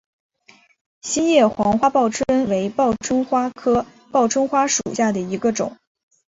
[1.03, 5.77] 心叶黄花报春为报春花科报春花属下的一个种。